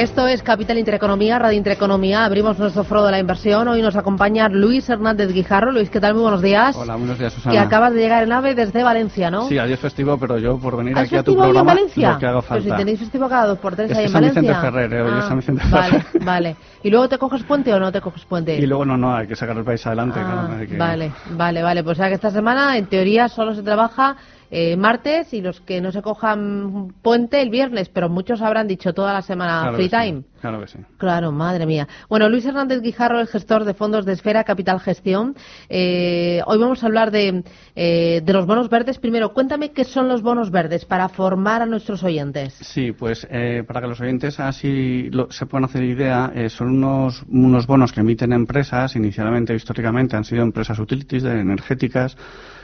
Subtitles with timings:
[0.00, 2.24] Esto es Capital Intereconomía, Radio Intereconomía.
[2.24, 3.68] Abrimos nuestro foro de la inversión.
[3.68, 5.72] Hoy nos acompaña Luis Hernández Guijarro.
[5.72, 6.14] Luis, ¿qué tal?
[6.14, 6.74] Muy buenos días.
[6.74, 7.52] Hola, buenos días, Susana.
[7.52, 9.46] Que acabas de llegar en AVE desde Valencia, ¿no?
[9.46, 11.74] Sí, adiós festivo, pero yo por venir ¿Has aquí a tu festivo hoy en programa
[11.74, 12.12] Valencia?
[12.12, 12.76] lo que haga Pero si falta.
[12.78, 14.40] tenéis festivo cada dos por tres Es ahí que en San Valencia.
[14.40, 16.06] Vicente Ferrer, eh, Ah, San Vicente Vale, Ferrer.
[16.24, 16.56] vale.
[16.82, 18.56] ¿Y luego te coges puente o no te coges puente?
[18.56, 20.18] Y luego no, no, hay que sacar el país adelante.
[20.22, 21.84] Ah, claro, que- Vale, vale, vale.
[21.84, 24.16] Pues o sea que esta semana en teoría solo se trabaja
[24.50, 28.92] eh, martes y los que no se cojan puente el viernes, pero muchos habrán dicho
[28.92, 30.22] toda la semana Claro free sí, time.
[30.40, 30.78] Claro que sí.
[30.96, 31.86] Claro, madre mía.
[32.08, 35.36] Bueno, Luis Hernández Guijarro, el gestor de fondos de Esfera Capital Gestión.
[35.68, 37.44] Eh, hoy vamos a hablar de,
[37.76, 38.98] eh, de los bonos verdes.
[38.98, 42.54] Primero, cuéntame qué son los bonos verdes para formar a nuestros oyentes.
[42.54, 46.68] Sí, pues eh, para que los oyentes así lo- se puedan hacer idea, eh, son
[46.70, 52.16] unos, unos bonos que emiten empresas, inicialmente, históricamente, han sido empresas utilities, de energéticas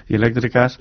[0.09, 0.79] y eléctricas,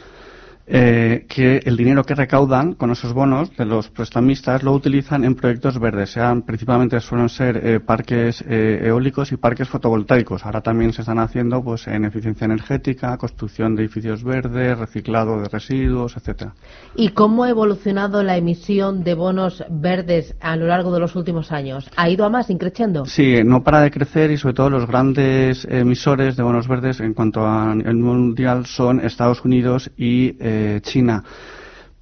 [0.68, 5.36] eh, que el dinero que recaudan con esos bonos de los prestamistas lo utilizan en
[5.36, 10.44] proyectos verdes, sean principalmente suelen ser eh, parques eh, eólicos y parques fotovoltaicos.
[10.44, 15.50] Ahora también se están haciendo pues en eficiencia energética, construcción de edificios verdes, reciclado de
[15.50, 16.54] residuos, etcétera.
[16.96, 21.52] ¿Y cómo ha evolucionado la emisión de bonos verdes a lo largo de los últimos
[21.52, 21.88] años?
[21.96, 23.06] ¿Ha ido a más, increciendo?
[23.06, 27.14] Sí, no para de crecer y sobre todo los grandes emisores de bonos verdes en
[27.14, 30.36] cuanto a nivel mundial son Estados Unidos y
[30.84, 31.24] China.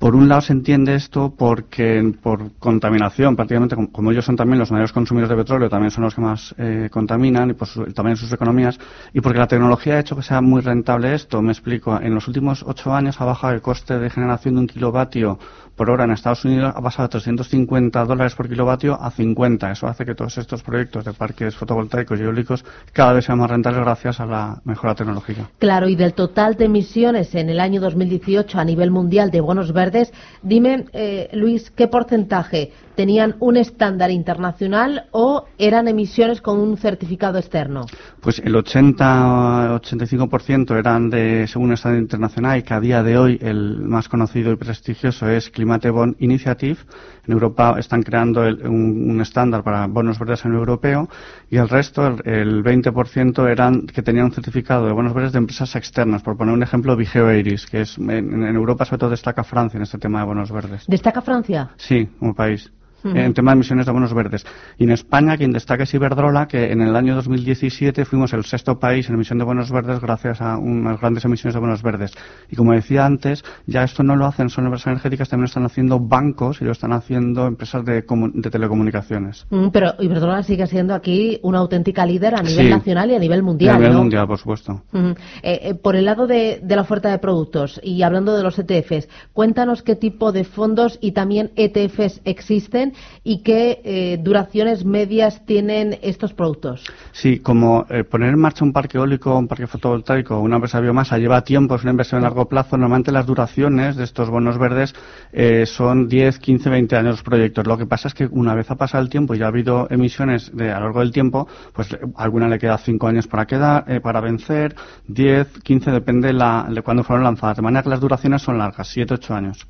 [0.04, 4.70] Por un lado se entiende esto porque por contaminación, prácticamente como, ellos son también los
[4.70, 8.30] mayores consumidores de petróleo, también son los que más eh, contaminan y su- también sus
[8.34, 8.78] economías,
[9.14, 11.42] y porque la tecnología ha hecho que sea muy rentable esto.
[11.42, 11.98] Me explico.
[12.02, 15.40] En los últimos ocho años ha bajado el coste de generación de un kilovatio
[15.76, 19.72] por hora en Estados Unidos ha pasado de 350 dólares por kilovatio a 50.
[19.72, 23.50] Eso hace que todos estos proyectos de parques fotovoltaicos y eólicos cada vez sean más
[23.50, 25.50] rentables gracias a la mejora tecnológica.
[25.60, 29.74] Claro, y del total de emisiones en el año 2018 a nivel mundial de bonos
[29.74, 29.93] verdes,
[30.42, 37.38] dime, eh, Luis, ¿qué porcentaje tenían un estándar internacional o eran emisiones con un certificado
[37.40, 37.86] externo?
[38.22, 43.38] Pues el 80-85% eran de, según el estándar internacional, y que a día de hoy
[43.42, 46.78] el más conocido y prestigioso es Climate Bond Initiative.
[47.26, 51.08] En Europa están creando el- un, un estándar para bonos verdes a nivel europeo
[51.50, 55.38] y el resto, el, el 20%, eran que tenían un certificado de bonos verdes de
[55.40, 56.22] empresas externas.
[56.22, 58.10] Por poner un ejemplo, Vigeo Eiris, que es en,
[58.44, 60.86] en Europa sobre todo destaca Francia en este tema de bonos verdes.
[60.88, 61.72] ¿Destaca Francia?
[61.76, 62.72] Sí, como país.
[63.04, 64.46] En tema de emisiones de bonos verdes.
[64.78, 68.80] Y en España, quien destaca es Iberdrola, que en el año 2017 fuimos el sexto
[68.80, 72.12] país en emisión de bonos verdes gracias a unas grandes emisiones de bonos verdes.
[72.50, 75.66] Y como decía antes, ya esto no lo hacen solo empresas energéticas, también lo están
[75.66, 78.04] haciendo bancos y lo están haciendo empresas de,
[78.34, 79.46] de telecomunicaciones.
[79.50, 82.70] Mm, pero Iberdrola sigue siendo aquí una auténtica líder a nivel Sí.
[82.70, 84.00] nacional y a nivel mundial, a nivel ¿no?
[84.00, 84.82] mundial, por supuesto.
[84.94, 85.14] Eh,
[85.44, 89.10] eh, por el lado de, de la oferta de productos y hablando de los ETFs,
[89.34, 92.93] cuéntanos qué tipo de fondos y también ETFs existen
[93.24, 96.84] y qué eh, duraciones medias tienen estos productos.
[97.12, 100.84] Sí, como eh, poner en marcha un parque eólico, un parque fotovoltaico, una empresa de
[100.84, 102.78] biomasa lleva tiempo, es una inversión a largo plazo.
[102.78, 104.94] Normalmente las duraciones de estos bonos verdes
[105.32, 107.68] eh, son 10, 15, 20 años los proyectos.
[107.68, 109.88] Lo que pasa es que una vez ha pasado el tiempo y ya ha habido
[109.90, 113.46] emisiones de, a lo largo del tiempo, pues eh, alguna le queda 5 años para
[113.46, 114.76] quedar, para vencer,
[115.08, 117.58] 10, 15, depende la, de cuándo fueron lanzadas.
[117.58, 119.68] De manera que las duraciones son largas, 7, 8 años.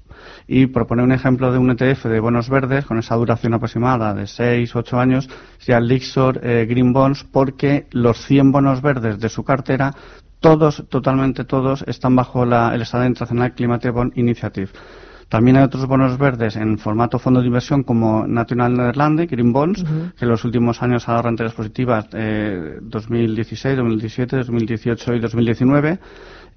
[0.47, 4.13] Y por poner un ejemplo de un ETF de bonos verdes, con esa duración aproximada
[4.13, 9.19] de 6 o 8 años, sería Lixor eh, Green Bonds, porque los 100 bonos verdes
[9.19, 9.93] de su cartera,
[10.39, 14.69] todos, totalmente todos, están bajo la- el Estado Internacional Climate Bond Initiative.
[15.29, 19.83] También hay otros bonos verdes en formato fondo de inversión como National Netherlands, Green Bonds,
[20.15, 25.99] que en los últimos años ha dado rentabilidades positivas eh, 2016, 2017, 2018 y 2019.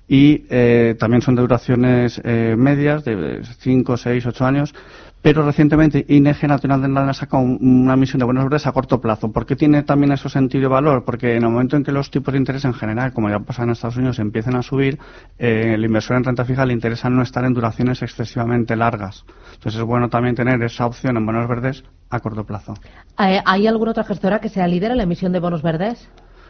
[0.08, 4.74] Y eh, también son de duraciones eh, medias, de 5, 6, 8 años.
[5.22, 9.00] Pero recientemente ING National Netherlands ha sacado un- una emisión de bonos verdes a corto
[9.00, 9.32] plazo.
[9.32, 11.04] ¿Por qué tiene también eso sentido y valor?
[11.04, 13.64] Porque en el momento en que los tipos de interés en general, como ya pasa
[13.64, 15.00] en Estados Unidos, empiecen a subir,
[15.40, 19.24] eh, el inversor en renta fija le interesa no estar en duraciones excesivamente largas.
[19.54, 22.74] Entonces es bueno también tener esa opción en bonos verdes a corto plazo.
[23.18, 26.08] Eh, ¿Hay alguna otra gestora que sea líder en la emisión de bonos verdes?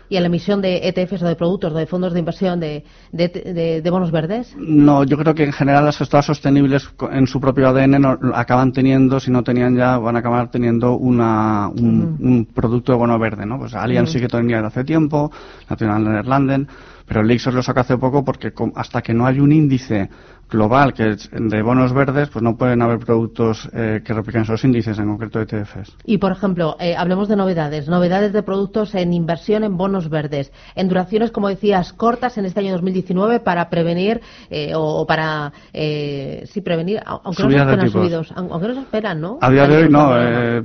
[0.08, 2.84] Y a la emisión de ETFs o de productos o de fondos de inversión de,
[3.12, 4.54] de, bonos verdes?
[4.58, 8.04] No, yo creo que en general las gestoras sostenibles en su propio ADN
[8.34, 13.18] acaban teniendo, si no tenían ya, van a acabar teniendo una, un, producto de bono
[13.18, 13.58] verde, ¿no?
[13.58, 15.30] Pues Allianz sí que tenía de hace tiempo,
[15.68, 16.68] National Nederlanden,
[17.06, 20.10] pero el lo saca hace poco porque hasta que no hay un índice
[20.48, 24.62] global que es de bonos verdes, pues no pueden haber productos eh, que repliquen esos
[24.64, 25.96] índices, en concreto ETFs.
[26.04, 27.88] Y, por ejemplo, eh, hablemos de novedades.
[27.88, 30.52] Novedades de productos en inversión en bonos verdes.
[30.75, 34.20] En duraciones, como decías, cortas en este año 2019 para prevenir
[34.50, 39.38] eh, o, para, sí, prevenir, aunque no se esperan subidos, aunque no se esperan, ¿no?
[39.40, 40.12] A día de hoy no.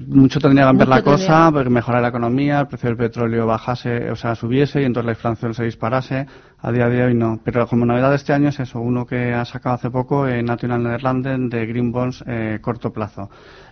[0.07, 4.15] mucho tendría que cambiar la cosa, mejorar la economía, el precio del petróleo bajase, o
[4.15, 6.27] sea, subiese y entonces la inflación se disparase
[6.61, 7.39] a día de hoy no.
[7.43, 10.45] Pero como novedad de este año es eso, uno que ha sacado hace poco en
[10.45, 13.29] National Netherlands de Green Bonds eh, corto plazo.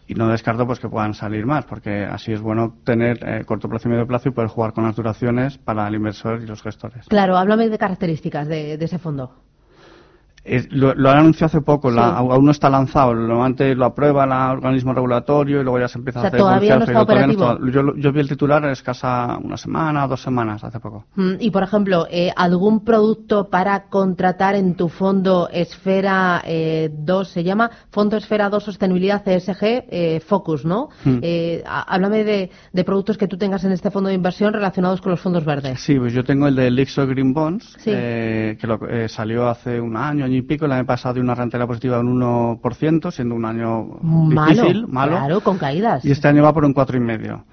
[0.07, 3.69] Y no descarto pues que puedan salir más, porque así es bueno tener eh, corto
[3.69, 6.63] plazo y medio plazo y poder jugar con las duraciones para el inversor y los
[6.63, 7.05] gestores.
[7.07, 9.35] Claro, háblame de características de ese fondo
[10.69, 13.13] lo, lo, han anunciado hace poco, aún no está lanzado.
[13.13, 16.85] Normalmente lo aprueba el organismo regulatorio y luego ya se empieza a hacer todavía no
[16.85, 17.59] está operativo.
[17.69, 21.05] yo, vi el titular escasa una semana, dos semanas, hace poco.
[21.15, 27.31] Mm, y, por ejemplo, eh, ¿algún producto para contratar en tu fondo Esfera 2 eh,
[27.31, 27.69] se llama?
[27.91, 30.89] Fondo Esfera 2 Sostenibilidad CSG eh, Focus, ¿no?
[31.03, 31.19] Mm.
[31.65, 32.49] háblame de,
[32.83, 35.79] productos que tú tengas en este fondo de inversión relacionados con los fondos verdes.
[35.81, 38.57] Sí, pues yo tengo el de Lixo Green Bonds, que
[39.09, 42.03] salió hace un año, año y pico, el año pasado de una rentabilidad positiva de
[42.03, 43.99] un 1%, siendo un año
[44.29, 45.17] difícil, malo.
[45.17, 46.05] Claro, con caídas.
[46.05, 47.43] Y este año va por un 4,5%.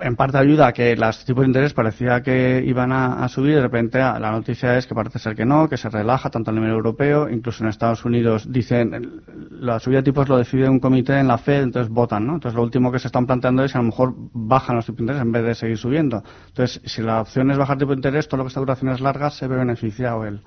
[0.00, 3.54] En parte ayuda a que los tipos de interés parecía que iban a, subir y
[3.54, 6.54] de repente la noticia es que parece ser que no, que se relaja tanto a
[6.54, 11.20] nivel europeo, incluso en Estados Unidos dicen la subida de tipos lo decide un comité
[11.20, 12.34] en la Fed, entonces votan, ¿no?
[12.34, 14.98] Entonces lo último que se están planteando es que a lo mejor bajan los tipos
[14.98, 16.24] de interés en vez de seguir subiendo.
[16.48, 19.34] Entonces, si la opción es bajar tipo de interés, todo lo que está duraciones largas
[19.34, 20.40] se ve beneficiado el,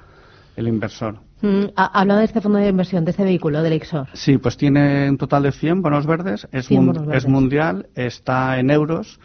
[0.58, 1.20] el inversor.
[1.42, 4.08] Mm, habla de este fondo de inversión, de este vehículo, del Exor.
[4.14, 6.70] Sí, pues tiene un total de 100 bonos verdes, es,
[7.14, 9.20] es mundial, está en euros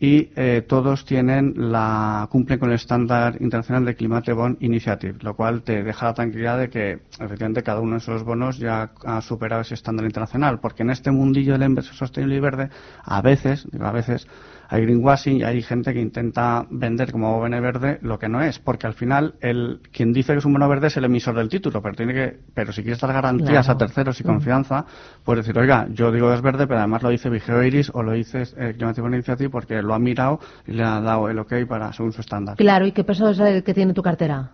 [0.00, 5.34] y eh, todos tienen la cumplen con el estándar internacional de Climate Bond Initiative, lo
[5.34, 9.20] cual te deja la tranquilidad de que efectivamente cada uno de esos bonos ya ha
[9.20, 12.70] superado ese estándar internacional, porque en este mundillo del inversión sostenible y verde,
[13.02, 14.28] a veces, digo a veces,
[14.68, 18.58] hay greenwashing y hay gente que intenta vender como bono verde lo que no es,
[18.58, 21.48] porque al final el quien dice que es un bono verde es el emisor del
[21.48, 24.26] título, pero tiene que, pero si quieres dar garantías a terceros y mm.
[24.26, 24.84] confianza,
[25.24, 28.02] puedes decir, oiga, yo digo que es verde, pero además lo dice Vigeo Iris o
[28.02, 31.54] lo dice eh, Climatic Initiative porque lo ha mirado y le ha dado el ok
[31.66, 32.56] para según su estándar.
[32.56, 34.50] Claro, ¿y qué peso es el que tiene tu cartera?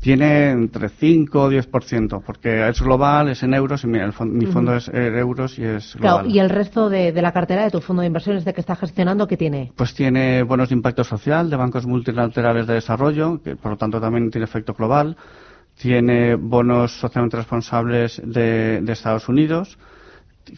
[0.00, 4.88] Tiene entre 5 o 10%, porque es global, es en euros, y mi fondo es
[4.88, 6.22] en euros y es global.
[6.22, 8.76] Claro, ¿y el resto de, la cartera de tu fondo de inversiones de que está
[8.76, 9.72] gestionando, qué tiene?
[9.74, 14.00] Pues tiene bonos de impacto social de bancos multilaterales de desarrollo, que por lo tanto
[14.00, 15.16] también tiene efecto global.
[15.76, 19.78] Tiene bonos socialmente responsables de, Estados Unidos,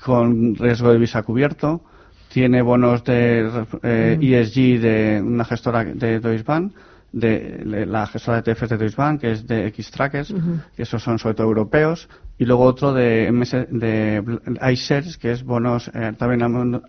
[0.03, 1.83] con riesgo de visa cubierto.
[2.29, 3.41] Tiene bonos de
[3.83, 6.73] ESG eh, e de una gestora de Deutsche Bank
[7.13, 10.35] de, la gestora de TFs de Deutsche Bank, que es de X-Trackers,
[10.77, 12.09] que esos son sobre todo europeos,
[12.39, 14.25] y luego otro de, MS, de
[14.73, 16.43] iShares, que es bonos eh, también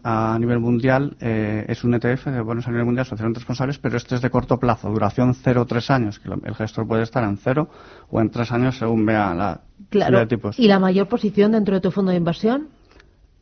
[0.03, 3.97] a, nivel mundial, eh, es un ETF de bonos a nivel mundial socialmente responsables, pero
[3.97, 7.23] este es de corto plazo, duración 0 o 3 años, que el gestor puede estar
[7.23, 7.67] en 0
[8.09, 10.19] o en 3 años según vea la claro.
[10.19, 10.57] de tipos.
[10.57, 12.69] ¿Y la mayor posición dentro de tu fondo de inversión?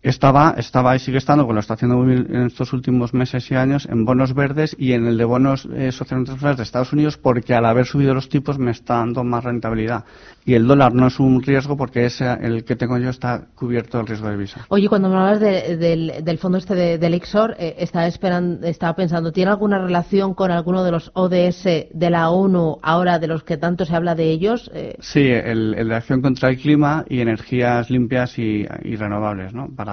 [0.01, 3.87] Estaba, estaba y sigue estando, como lo está haciendo en estos últimos meses y años,
[3.89, 7.65] en bonos verdes y en el de bonos eh, socialmente de Estados Unidos, porque al
[7.65, 10.05] haber subido los tipos me está dando más rentabilidad.
[10.45, 13.97] Y el dólar no es un riesgo porque ese, el que tengo yo está cubierto
[13.97, 14.65] del riesgo de visa.
[14.69, 19.31] Oye, cuando me hablas del, fondo este de, del IXOR, eh, estaba, esperando, estaba pensando,
[19.31, 21.63] ¿tiene alguna relación con alguno de los ODS
[21.93, 24.71] de la ONU, ahora de los que tanto se habla de ellos?
[24.73, 29.67] Eh, sí, el, de acción contra el clima y energías limpias y, y renovables, ¿no?
[29.75, 29.88] para,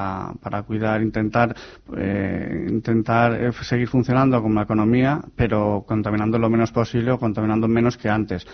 [0.67, 1.55] cuidar, intentar,
[1.97, 7.69] eh, intentar eh, seguir funcionando como la economía, pero contaminando lo menos posible o contaminando
[7.69, 8.47] menos que antes.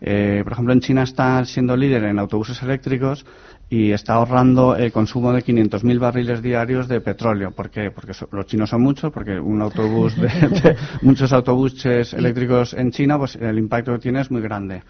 [0.00, 3.26] Eh, por ejemplo, en China está siendo líder en autobuses eléctricos
[3.68, 7.52] y está ahorrando el consumo de 500.000 barriles diarios de petróleo.
[7.52, 7.90] ¿Por qué?
[7.90, 13.36] Porque los chinos son muchos, porque un autobús de, muchos autobuses eléctricos en China, pues
[13.36, 14.82] el impacto que tiene es muy grande.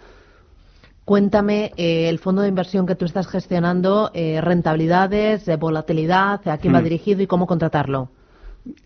[1.10, 6.72] Cuéntame eh, el fondo de inversión que tú estás gestionando, eh, rentabilidades, volatilidad, a quién
[6.72, 6.84] va hmm.
[6.84, 8.10] dirigido y cómo contratarlo.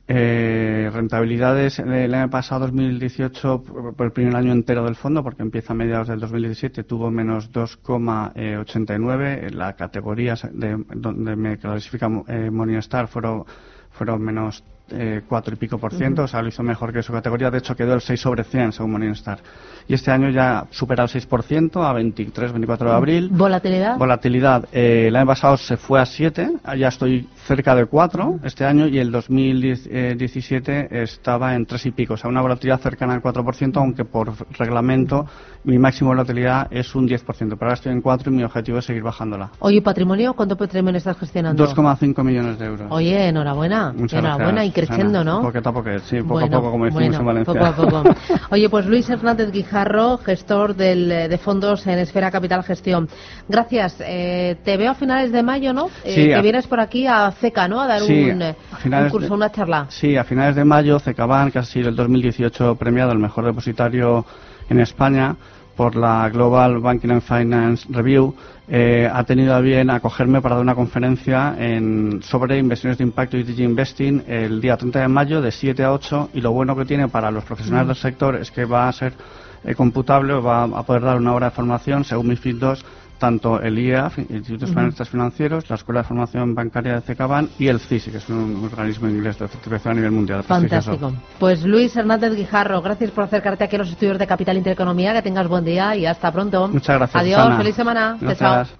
[0.08, 3.62] Eh, rentabilidades el año pasado, 2018,
[3.94, 7.52] por el primer año entero del fondo, porque empieza a mediados del 2017, tuvo menos
[7.52, 9.50] 2,89.
[9.50, 13.44] La categoría de, donde me clasifica Morningstar fueron,
[13.90, 17.12] fueron menos eh, cuatro y pico por ciento, o sea, lo hizo mejor que su
[17.12, 17.50] categoría.
[17.50, 19.38] De hecho, quedó el 6 sobre 100 según Morningstar.
[19.88, 23.28] Y este año ya supera el 6% a 23, 24 de abril.
[23.30, 23.96] ¿Volatilidad?
[23.98, 24.68] Volatilidad.
[24.72, 28.86] Eh, el año pasado se fue a 7, ya estoy cerca de 4 este año
[28.86, 33.76] y el 2017 estaba en 3 y pico, o sea, una volatilidad cercana al 4%,
[33.76, 35.26] aunque por reglamento
[35.64, 38.84] mi máxima volatilidad es un 10%, pero ahora estoy en 4 y mi objetivo es
[38.84, 39.50] seguir bajándola.
[39.60, 41.66] Oye, patrimonio, ¿cuánto patrimonio estás gestionando?
[41.66, 42.86] 2,5 millones de euros.
[42.90, 43.92] Oye, enhorabuena.
[43.92, 45.40] Muchas enhorabuena y creciendo, ¿no?
[45.40, 47.54] Poquito a poco, sí, poco a poco, como decimos en Valencia.
[47.54, 48.16] Poco a poco.
[48.50, 53.08] Oye, pues Luis Hernández Guijarro, gestor del, de fondos en Esfera Capital Gestión.
[53.48, 53.96] Gracias.
[54.00, 55.86] Eh, te veo a finales de mayo, ¿no?
[56.04, 57.80] Eh, sí, que vienes por aquí a CECA, ¿no?
[57.80, 59.86] A dar sí, un, a curso, de, una charla.
[59.88, 64.26] Sí, a finales de mayo, CECABAN, que ha sido el 2018 premiado el mejor depositario
[64.68, 65.36] en España
[65.76, 68.34] por la Global Banking and Finance Review,
[68.68, 73.36] eh, ha tenido a bien acogerme para dar una conferencia en, sobre inversiones de impacto
[73.36, 76.74] y Digi Investing el día 30 de mayo de 7 a 8 y lo bueno
[76.74, 79.12] que tiene para los profesionales del sector es que va a ser
[79.64, 82.72] eh, computable, va a poder dar una hora de formación según MIFID II
[83.18, 85.06] tanto el IEAF, Institutos uh -huh.
[85.06, 89.08] Financieros, la Escuela de Formación Bancaria de CECABAN y el CISI, que es un organismo
[89.08, 90.42] inglés de certificación a nivel mundial.
[90.42, 91.12] Fantástico.
[91.38, 95.22] Pues Luis Hernández Guijarro, gracias por acercarte aquí a los estudios de Capital Intereconomía, que
[95.22, 96.68] tengas buen día y hasta pronto.
[96.68, 97.22] Muchas gracias.
[97.22, 97.56] Adiós, Susana.
[97.56, 98.16] feliz semana.
[98.20, 98.38] Gracias.
[98.38, 98.78] Chao.